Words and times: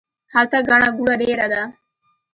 هلته 0.33 0.57
ګڼه 0.69 0.89
ګوڼه 0.97 1.15
ډیره 1.21 1.45
ده 1.53 1.61